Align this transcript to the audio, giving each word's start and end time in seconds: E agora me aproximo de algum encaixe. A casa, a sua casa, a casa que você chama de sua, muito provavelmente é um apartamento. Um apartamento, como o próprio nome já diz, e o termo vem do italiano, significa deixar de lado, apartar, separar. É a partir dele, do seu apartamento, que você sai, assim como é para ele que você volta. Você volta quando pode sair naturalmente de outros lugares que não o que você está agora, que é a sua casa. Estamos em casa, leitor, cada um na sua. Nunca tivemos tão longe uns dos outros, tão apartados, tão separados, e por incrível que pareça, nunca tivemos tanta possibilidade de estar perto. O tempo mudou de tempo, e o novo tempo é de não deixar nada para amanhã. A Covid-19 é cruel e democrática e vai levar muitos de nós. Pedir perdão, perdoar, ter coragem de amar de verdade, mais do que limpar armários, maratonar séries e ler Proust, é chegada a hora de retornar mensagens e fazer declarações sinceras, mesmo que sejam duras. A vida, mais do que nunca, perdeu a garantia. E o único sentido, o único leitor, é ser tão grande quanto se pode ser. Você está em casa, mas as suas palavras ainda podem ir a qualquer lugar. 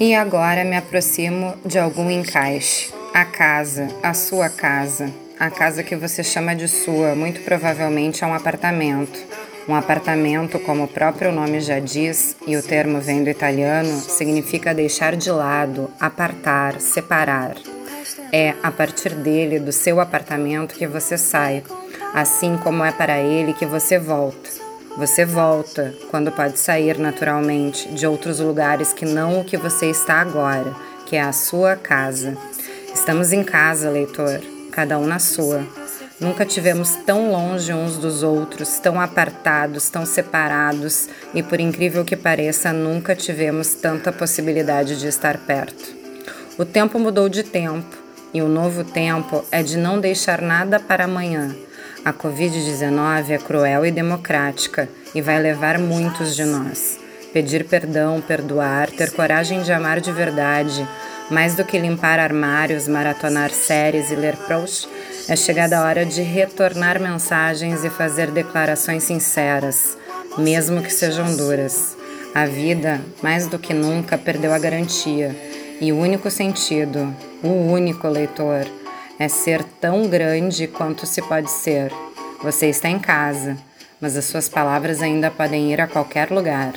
E 0.00 0.14
agora 0.14 0.64
me 0.64 0.76
aproximo 0.76 1.54
de 1.64 1.78
algum 1.78 2.10
encaixe. 2.10 2.92
A 3.14 3.24
casa, 3.24 3.88
a 4.02 4.14
sua 4.14 4.48
casa, 4.48 5.12
a 5.38 5.50
casa 5.50 5.82
que 5.82 5.94
você 5.94 6.24
chama 6.24 6.54
de 6.54 6.66
sua, 6.66 7.14
muito 7.14 7.42
provavelmente 7.42 8.24
é 8.24 8.26
um 8.26 8.34
apartamento. 8.34 9.20
Um 9.68 9.74
apartamento, 9.74 10.58
como 10.58 10.84
o 10.84 10.88
próprio 10.88 11.30
nome 11.30 11.60
já 11.60 11.78
diz, 11.78 12.36
e 12.46 12.56
o 12.56 12.62
termo 12.62 13.00
vem 13.00 13.22
do 13.22 13.30
italiano, 13.30 14.00
significa 14.00 14.74
deixar 14.74 15.14
de 15.14 15.30
lado, 15.30 15.90
apartar, 16.00 16.80
separar. 16.80 17.54
É 18.32 18.54
a 18.62 18.70
partir 18.70 19.14
dele, 19.14 19.60
do 19.60 19.72
seu 19.72 20.00
apartamento, 20.00 20.74
que 20.74 20.86
você 20.86 21.18
sai, 21.18 21.62
assim 22.14 22.56
como 22.56 22.82
é 22.82 22.90
para 22.90 23.20
ele 23.20 23.52
que 23.52 23.66
você 23.66 23.98
volta. 23.98 24.61
Você 24.96 25.24
volta 25.24 25.94
quando 26.10 26.30
pode 26.30 26.58
sair 26.58 26.98
naturalmente 26.98 27.88
de 27.88 28.06
outros 28.06 28.40
lugares 28.40 28.92
que 28.92 29.06
não 29.06 29.40
o 29.40 29.44
que 29.44 29.56
você 29.56 29.86
está 29.86 30.20
agora, 30.20 30.74
que 31.06 31.16
é 31.16 31.22
a 31.22 31.32
sua 31.32 31.76
casa. 31.76 32.36
Estamos 32.94 33.32
em 33.32 33.42
casa, 33.42 33.88
leitor, 33.88 34.38
cada 34.70 34.98
um 34.98 35.06
na 35.06 35.18
sua. 35.18 35.66
Nunca 36.20 36.44
tivemos 36.44 36.94
tão 37.06 37.32
longe 37.32 37.72
uns 37.72 37.96
dos 37.96 38.22
outros, 38.22 38.78
tão 38.78 39.00
apartados, 39.00 39.88
tão 39.88 40.04
separados, 40.04 41.08
e 41.34 41.42
por 41.42 41.58
incrível 41.58 42.04
que 42.04 42.14
pareça, 42.14 42.70
nunca 42.70 43.16
tivemos 43.16 43.74
tanta 43.74 44.12
possibilidade 44.12 45.00
de 45.00 45.08
estar 45.08 45.38
perto. 45.38 45.96
O 46.58 46.66
tempo 46.66 46.98
mudou 46.98 47.30
de 47.30 47.42
tempo, 47.42 47.96
e 48.32 48.42
o 48.42 48.48
novo 48.48 48.84
tempo 48.84 49.42
é 49.50 49.62
de 49.62 49.78
não 49.78 49.98
deixar 49.98 50.42
nada 50.42 50.78
para 50.78 51.04
amanhã. 51.04 51.56
A 52.04 52.12
Covid-19 52.12 53.30
é 53.30 53.38
cruel 53.38 53.86
e 53.86 53.92
democrática 53.92 54.88
e 55.14 55.22
vai 55.22 55.40
levar 55.40 55.78
muitos 55.78 56.34
de 56.34 56.44
nós. 56.44 56.98
Pedir 57.32 57.64
perdão, 57.64 58.20
perdoar, 58.20 58.90
ter 58.90 59.12
coragem 59.12 59.62
de 59.62 59.72
amar 59.72 60.00
de 60.00 60.10
verdade, 60.10 60.86
mais 61.30 61.54
do 61.54 61.64
que 61.64 61.78
limpar 61.78 62.18
armários, 62.18 62.88
maratonar 62.88 63.50
séries 63.50 64.10
e 64.10 64.16
ler 64.16 64.36
Proust, 64.36 64.88
é 65.28 65.36
chegada 65.36 65.78
a 65.78 65.84
hora 65.84 66.04
de 66.04 66.22
retornar 66.22 67.00
mensagens 67.00 67.84
e 67.84 67.90
fazer 67.90 68.32
declarações 68.32 69.04
sinceras, 69.04 69.96
mesmo 70.36 70.82
que 70.82 70.92
sejam 70.92 71.36
duras. 71.36 71.96
A 72.34 72.46
vida, 72.46 73.00
mais 73.22 73.46
do 73.46 73.60
que 73.60 73.72
nunca, 73.72 74.18
perdeu 74.18 74.52
a 74.52 74.58
garantia. 74.58 75.36
E 75.80 75.92
o 75.92 75.98
único 75.98 76.28
sentido, 76.32 77.14
o 77.44 77.48
único 77.48 78.08
leitor, 78.08 78.66
é 79.18 79.28
ser 79.28 79.62
tão 79.80 80.08
grande 80.08 80.66
quanto 80.66 81.06
se 81.06 81.22
pode 81.22 81.50
ser. 81.50 81.92
Você 82.42 82.66
está 82.66 82.88
em 82.88 82.98
casa, 82.98 83.56
mas 84.00 84.16
as 84.16 84.24
suas 84.24 84.48
palavras 84.48 85.00
ainda 85.00 85.30
podem 85.30 85.72
ir 85.72 85.80
a 85.80 85.86
qualquer 85.86 86.30
lugar. 86.30 86.74